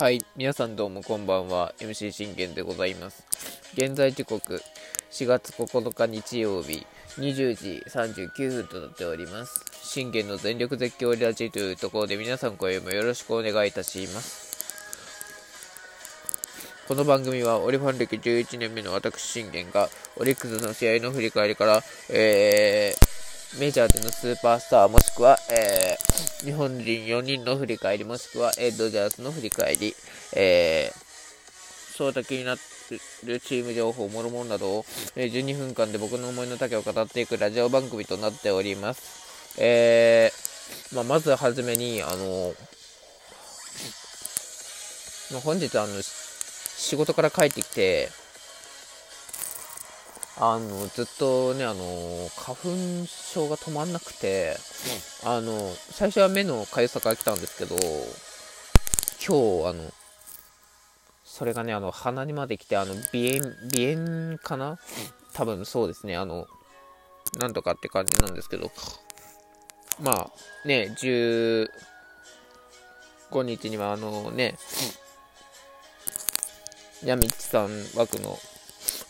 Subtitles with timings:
[0.00, 3.22] はい、皆さんどうもこんばんは、MC 信玄でございます。
[3.74, 4.62] 現在時刻、
[5.10, 6.86] 4月9日日曜日、
[7.18, 9.62] 20時39分となっております。
[9.82, 14.48] 信玄の全力絶叫リラジオというところで皆さん今夜もよろしくお願いいたします。
[16.88, 23.09] この番組はオリファン歴11年目の私信玄がオリックスの試合の振り返りから、えー、
[23.58, 29.94] メジャーでのスーパースターもしくは、えー、日本人4人の振り返りもしくは、えー、ドジャースの振り返り、
[30.36, 34.84] えー、その時になってるチーム情報もろもろなどを、
[35.16, 39.60] えー、12分間で僕の思いの丈を語っていくラジオ番組となっております。
[39.60, 40.50] えー
[40.94, 42.54] まあ、まずはじめに、あの
[45.32, 48.08] まあ、本日あの仕事から帰ってきて
[50.42, 54.56] あのずっとねあの花粉症が止まんなくて、
[55.22, 57.76] あの最初は目のかゆさから来たんですけど
[59.22, 59.92] 今日あの
[61.24, 63.02] それがねあの鼻にまで来てあの鼻
[63.38, 64.78] 炎鼻炎かな？
[65.34, 66.16] 多分そうですね。
[66.16, 66.46] あの
[67.38, 68.72] なんとかって感じなんですけど
[70.02, 70.30] まあ
[70.66, 71.68] ね15
[73.44, 74.56] 日にはあのね
[77.04, 78.38] ヤミッチさん枠の、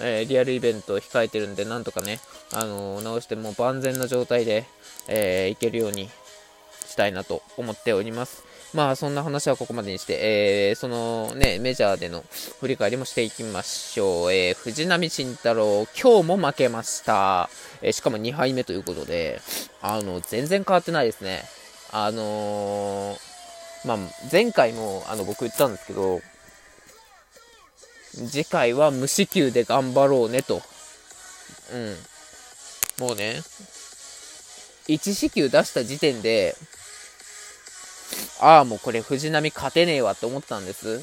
[0.00, 2.20] えーリアルイベントを控えてるんで、なんとかね、
[2.52, 4.64] あのー直してもう万全な状態で、
[5.08, 6.08] えーいけるように
[6.86, 8.44] したいなと思っております。
[8.74, 10.18] まあ、そんな話はここまでにして、
[10.68, 12.22] えーそのね、メジャーでの
[12.60, 14.32] 振り返りもしていきましょう。
[14.32, 17.48] えー藤浪晋太郎、今日も負けました。
[17.82, 19.40] えーしかも2敗目ということで、
[19.80, 21.44] あの、全然変わってないですね。
[21.90, 23.16] あの
[23.86, 23.98] まあ、
[24.30, 26.20] 前回もあの僕言ったんですけど、
[28.12, 30.62] 次回は無四球で頑張ろうねと。
[31.72, 31.96] うん。
[33.06, 33.40] もうね、
[34.88, 36.56] 1四球出した時点で、
[38.40, 41.02] ああ、もうこれ藤波勝てねえわって思ったんです。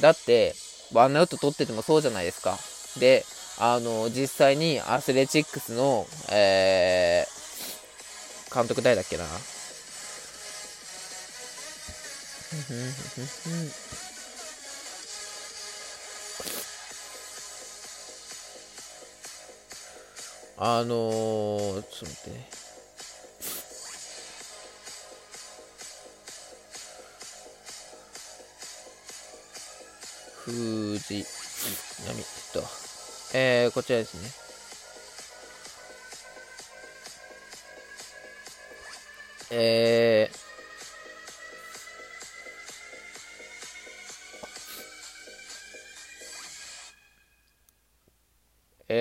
[0.00, 0.54] だって、
[0.92, 2.58] ワンアウト取っててもそうじゃないですか。
[2.98, 3.24] で、
[3.58, 9.24] あの、実際にアスレチックスの、えー、監督誰だっけな。
[20.64, 22.46] あのー、ちょっと待ってね。
[30.44, 31.24] 富士
[32.04, 32.62] 波えっと、
[33.34, 34.30] えー、こちらですね。
[39.50, 40.41] えー、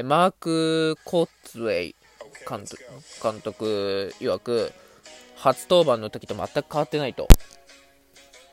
[0.01, 1.95] えーマーク・コッツウェイ
[2.49, 2.83] 監督
[3.21, 4.73] 監督曰く
[5.35, 7.27] 初登板の時と全く変わってないと。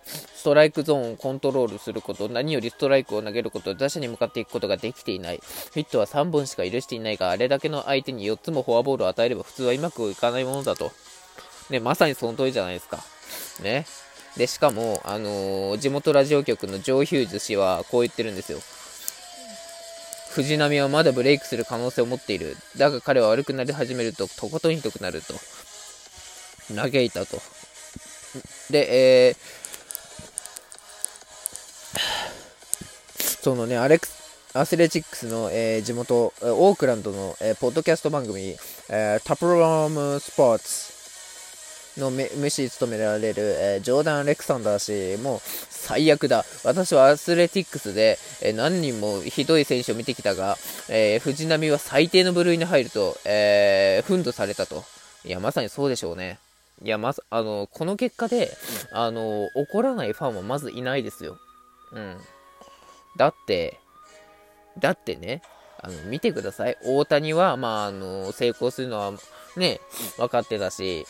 [0.05, 5.41] ストライクゾーンをコントロールすること何よりストライクを投げること打者に向かっていくことができていない。
[5.73, 10.93] ヒットは3本しか許していないがあれだけの相手に4つもフォアボールを与えれば普通はうまくいかないものだと、
[11.71, 12.99] ね、まさにその通りじゃないですか。
[13.63, 13.87] ね。
[14.37, 18.59] でしかも、あのー地元ラジオ局のジョー・ヒューズ氏はこう言ってるんですよ
[20.39, 22.57] 藤波はまだブレイクする可能性を持っている。
[22.77, 25.35] だが彼は悪くなり始めると、とことんひどくなると。
[26.73, 27.39] 嘆いたと。
[28.71, 29.37] で、えー、
[33.43, 34.17] そのね、アレクス、
[34.55, 38.57] アスレチックスの、えー地元、オークランドの、えーポッドキャスト番組、
[38.89, 40.98] えータプロームスポーツ
[41.99, 46.45] の MC 務められる、えージョーダン・アレクサンダー氏も最悪だ。
[46.65, 50.57] 私はアスレティックスで、えー何人もひどい選手を見てきたが、
[50.89, 54.85] え藤波は最低の部類に入ると、えー、奮闘されたと。
[55.25, 56.39] いや、まさにそうでしょうね。
[56.83, 58.57] いや、まず、あの、この結果で、
[58.93, 61.39] あの、怒らないファンはまずいないですよ。
[61.93, 62.17] うん。
[63.17, 63.79] だって、
[64.79, 65.43] だってね、
[65.81, 66.77] あの、見てください。
[66.85, 69.13] 大谷は、まあ、あの、成功するのは、
[69.57, 69.81] ね、
[70.17, 71.05] 分かってたし、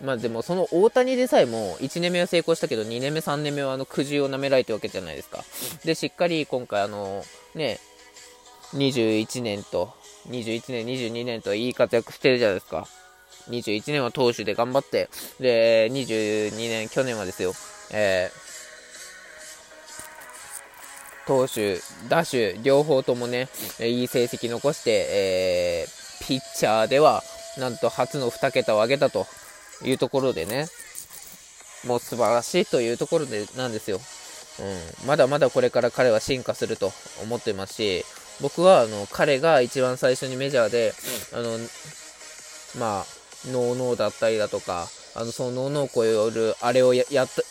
[0.00, 5.44] まあでもその大谷でさえも1年目は成功したけど2年目3年目はあのくじを舐められてるわけじゃないですか。
[5.84, 7.24] でしっかり今回あの
[7.54, 7.78] ね
[8.74, 9.92] 21年と
[10.28, 12.86] 21年22年といい活躍してるじゃないですか。
[13.48, 15.08] 21年は投手で頑張って
[15.40, 17.54] で22年去年はですよ
[17.90, 18.48] えー
[21.28, 21.78] 投手、
[22.08, 23.50] 打手、両方ともね、
[23.80, 27.22] いい成績残して、えーピッチャーでは、
[27.58, 29.26] なんと初の2桁を上げたと。
[29.82, 30.68] いうところでね、
[31.86, 34.00] もう素晴らしいというところでなんですよ。
[34.60, 36.92] うん、まだまだこれから彼は進化すると
[37.22, 38.04] 思ってますし、
[38.40, 40.92] 僕はあの彼が一番最初にメジャーで、
[41.32, 41.58] あの
[42.78, 43.06] まあ、
[43.50, 47.42] ノーノーだったりだとか、あのそのノーノーを超えるあれをややった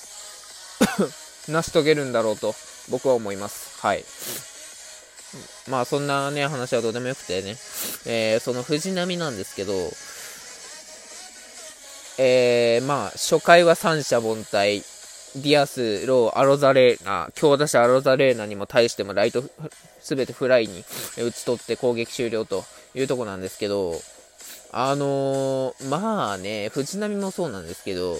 [1.51, 2.55] 成し遂げるんだろうと
[2.89, 3.77] 僕は思います。
[3.79, 4.03] はい。
[5.69, 7.57] まあそんなね、話はどうでもよくてね、
[8.05, 9.73] えー、その藤波なんですけど、
[12.17, 14.83] えー、まあ初回は三者凡退、
[15.35, 19.43] ディアス、ロー、アロザレーナ、強打者アロザレーナにも対してもライト
[19.99, 20.83] すべてフライに
[21.17, 22.65] 打ち取って攻撃終了と
[22.95, 23.93] いうとこなんですけど、
[24.71, 28.17] あのー、まあね、藤浪もそうなんですけど、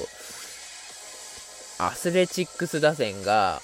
[1.80, 3.62] アスレチックス打線が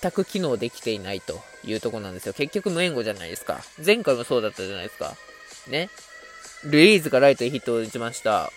[0.00, 2.34] 全く機能できていないというとこなんですよ。
[2.34, 3.60] 結局無援護じゃないですか。
[3.84, 5.14] 前回もそうだったじゃないですか。
[5.68, 5.88] ね。
[6.64, 8.52] ルイーズがライトにヒットを打ちました。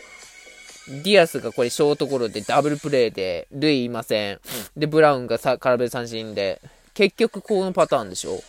[0.88, 4.40] ディアスがこれショートゴロでダブルプレーで、ルイいません。
[4.76, 6.62] で、ブラウンがさ空振り三振で、
[6.94, 8.42] 結局このパターンでしょ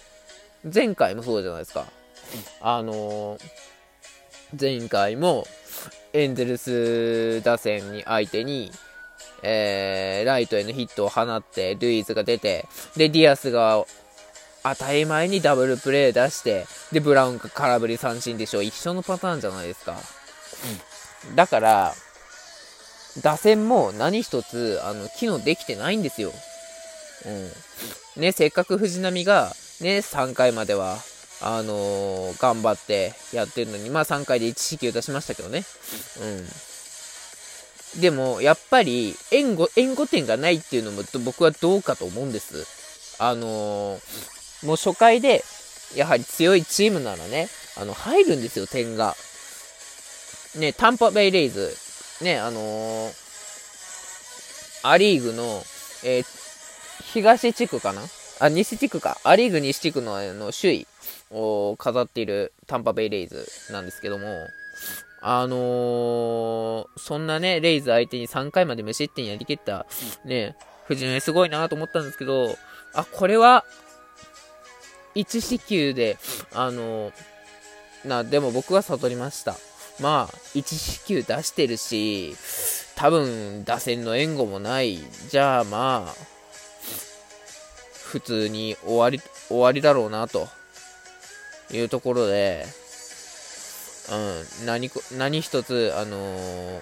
[0.73, 1.87] 前回もそうじゃないですか。
[2.61, 5.46] あのー、前回も
[6.12, 8.70] エンゼルス打線に相手に、
[9.43, 13.85] えー、ライトへのヒットを放って、ルイーズが出て、で、ディアスが
[14.62, 18.62] 当たり前にダブルプレー出して、で、ブラウンが空振り三振でしょ。
[18.62, 19.96] 一緒のパターンじゃないですか。
[21.28, 21.94] うん、だから、
[23.20, 26.32] 打線も何一つ、あの、機能できてないんですよ。
[28.17, 28.23] うん。
[28.23, 30.99] ね、せっかく藤波が、ね、3回までは、
[31.41, 35.64] あのー、頑張ってやってるのに、まあ3回で1四球出しましたけどね。
[37.94, 38.00] うん。
[38.00, 42.64] でも、やっぱり、援護、援護点がないっていうのも僕はどうかと思うんです。
[43.19, 45.44] あのー、もう初回で、
[45.94, 49.17] やはり強いチームならね、あの、入るんですよ、点が。
[50.56, 51.76] ね、タンパベイレイズ、
[52.22, 53.12] ね、あのー、
[54.84, 55.62] アリーグの、
[56.04, 56.24] えー、
[57.12, 58.02] 東地区かな？
[58.40, 59.19] あ、西地区か。
[59.24, 60.86] アリーグ西地区のの首位
[61.30, 64.26] を飾っているタンパベイレイズなんですけども、
[65.20, 69.86] あのー、そんなね、レイズ相手に3回まで無失点やりきった、
[70.25, 72.56] ね、藤野すごいなと思ったんですけど、
[72.94, 73.64] あ、これは、
[75.14, 76.18] 1四球で、
[76.52, 77.12] あのー、
[78.04, 79.54] な、でも僕は悟りました。
[80.00, 82.36] まあ、1四球出してるし、
[82.96, 84.98] 多分、打線の援護もない。
[85.28, 86.14] じゃあまあ、
[88.04, 90.48] 普通に終わり、終わりだろうな、と
[91.70, 92.66] いうところで、
[94.10, 96.80] うん、何、何一つ、あのー、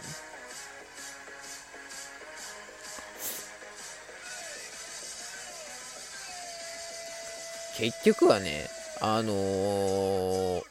[7.76, 8.68] 結局はね、
[9.00, 10.62] あのー、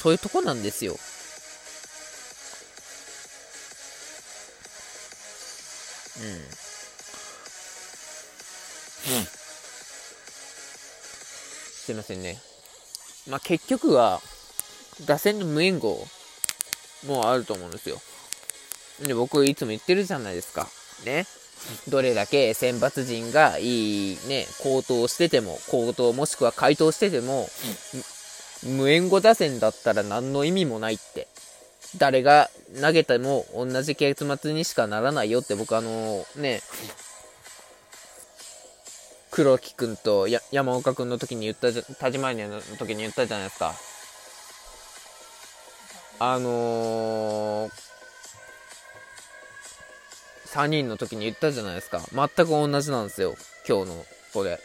[0.00, 0.92] そういうとこなんですよ。
[0.92, 0.98] うん。
[11.84, 12.40] すいませんね。
[13.28, 14.22] まあ、結局は、
[15.04, 16.06] 打線の無援護
[17.06, 18.00] もあると思うんですよ。
[19.06, 20.66] で、僕いつも言ってるじゃないですか。
[21.04, 21.26] ね。
[21.88, 27.50] どれだけ選抜陣がいいね、高騰してても、高騰もしくは回答してても、
[28.62, 31.28] 無援護打線だったら何の意味もないって。
[31.96, 36.62] 誰が投げても同じ結末にしかならないよって僕あのね、
[39.30, 43.74] 黒木くんとや山岡くんの時に言ったじゃ、田島にの時に言ったじゃないですか。
[46.20, 47.70] あのー、
[50.48, 52.00] 3人の時に言ったじゃないですか。
[52.12, 53.34] 全く同じなんですよ。
[53.66, 54.60] 今日のこれ。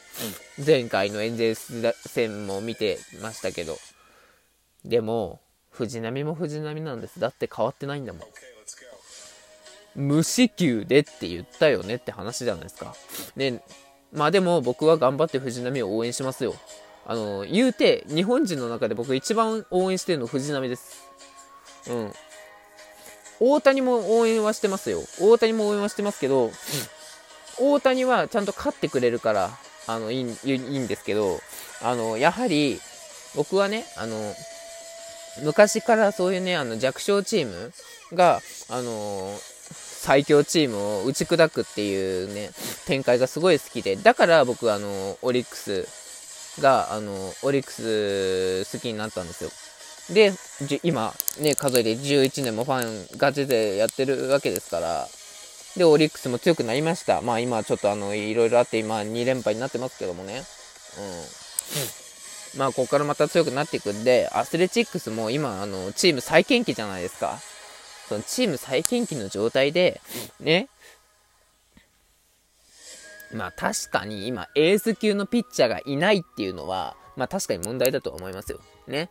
[0.57, 3.77] うん、前回のエンゼルス戦も見てましたけど。
[4.83, 5.41] でも、
[5.71, 7.19] 藤波も藤波なんです。
[7.19, 8.21] だって変わってないんだもん。
[9.95, 12.95] 無四球でって言ったよねって話じゃないですか。
[13.35, 13.63] ね、
[14.11, 16.55] まあでも僕は頑張って藤波を応援しますよ。
[17.05, 21.07] あの、言うて、日本人の中で僕一番応援してるの藤波です。
[21.87, 22.13] うん。
[23.39, 25.01] 大谷も応援はしてますよ。
[25.19, 26.51] 大谷も応援はしてますけど、
[27.59, 29.51] 大谷はちゃんと勝ってくれるから、
[29.87, 31.39] あの、いいいいんですけど、
[31.81, 32.79] あの、やはり、
[33.35, 34.33] 僕はね、あの、
[35.43, 37.73] 昔からそういうね、あの、弱小チーム
[38.13, 39.37] が、あの
[40.05, 42.51] 最強チームを打ち砕くっていうね、
[42.85, 45.87] 展開がすごい好きで、だから僕、あの、オリックス
[46.61, 49.49] が、あの、オリックス好きになったんですよ。
[50.13, 50.31] で、
[50.83, 55.07] 今、ね、数えて11年もファンガチでやってるわけですから、
[55.77, 57.21] で、オリックスも強くなりました。
[57.21, 60.43] まあ今ちょっとあの、いろいろあって今2連敗になってますけどもね。
[60.97, 61.05] うん。
[61.05, 61.25] うん
[62.57, 67.39] まあ、ここからまた強くなっていくんで、アスレチックスも今、あの、チーム再建期じゃないですか。
[68.07, 69.99] そのチーム再建期の状態で、
[70.39, 70.69] ね、
[73.33, 78.59] まあ確かに今エース級のピッチャーがいないっていうのは、まあ確かに問題だと思いますよ。
[78.87, 79.09] ね。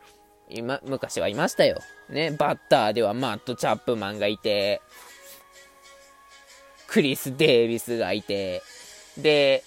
[0.49, 1.81] 今、昔はいましたよ。
[2.09, 2.31] ね。
[2.31, 4.81] バッターではマット・チャップマンがいて、
[6.95, 8.63] クリス・デイビスがいて、
[9.19, 9.65] で、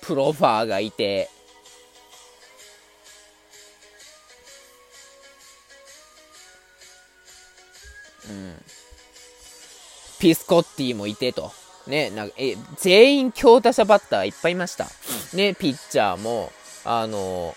[0.00, 1.28] プロファーがいて、
[8.30, 8.54] うん。
[10.18, 11.52] ピスコッティもいてと。
[11.86, 14.86] ね、なんか、え、全員強打者バッターいっぱいいました。
[15.34, 16.50] ね、ピッチャーも、
[16.86, 17.54] あの、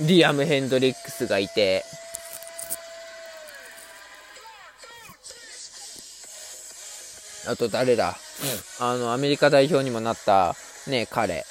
[0.00, 1.84] リアム・ヘンドリックスがいて、
[7.46, 8.16] あと誰だ、
[8.80, 11.44] うん、あの、アメリカ代表にもなった、ね、彼。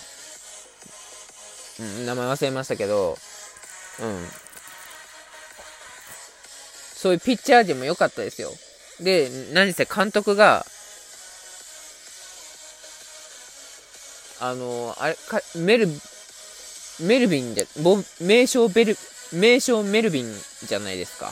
[1.80, 3.18] うん、名前忘れましたけど、
[4.00, 4.28] うん。
[6.96, 8.52] そういうピッチャー陣も良かったですよ。
[9.00, 10.66] で、何せ監督が、
[14.40, 15.88] あの、あれ、かメル、
[17.02, 17.68] メルビンで、
[18.22, 18.98] 名称ベル、
[19.32, 20.34] 名称メルビン
[20.66, 21.32] じゃないですか。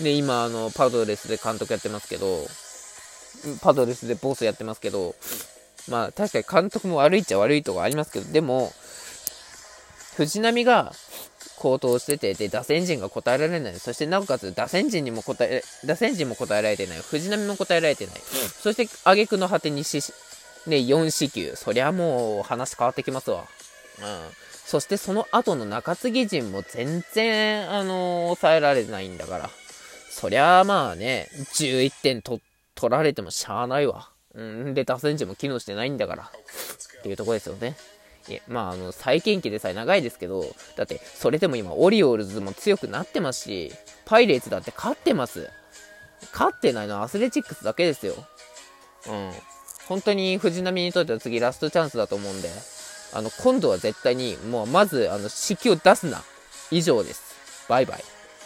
[0.00, 2.48] うん、で、今、あの、パドレスで監督やってますけど、
[3.60, 5.14] パドレスでボスやってますけど、
[5.88, 8.72] まあ、確かに監督も悪いっちゃ悪いとこありますけど、でも、
[10.16, 10.92] 藤波が、
[11.56, 13.78] 高騰してて、で、打線陣が答えられない。
[13.78, 16.98] そしてなおかつ、打線陣にも答え、打線陣も答えられてない。
[16.98, 18.14] 藤波も答えられてない。
[18.60, 20.02] そして、挙句の果てにし、
[20.66, 21.54] ね、4四球。
[21.56, 23.46] そりゃもう、話変わってきますわ。
[24.00, 24.44] うん。
[24.66, 29.50] そしてその後の中継ぎ陣も全然、あのー、抑えられないんだから。
[30.10, 34.10] そりゃまあね、11点取って取られてもしゃあないわ。
[34.34, 36.24] うん、で、打線陣も機能してないんだから。
[36.24, 37.76] っていうとこですよね。
[38.28, 40.44] いまあ、あの、再建期でさえ長いですけど、
[40.76, 43.72] だって、それでも今、オリオールズも強くなってますし、
[44.06, 45.50] パイレーツだって勝ってます。
[46.32, 48.14] 勝ってないのはアスレチックスだけですよ。
[49.08, 49.30] うん。
[49.86, 52.48] 本当に藤波にとっては次ラストチャンスだと思うんで、
[53.12, 56.22] あの、今度は絶対に、もうまず、あの、式を出すな。
[56.70, 57.34] 以上です。
[57.68, 58.13] バイバイ。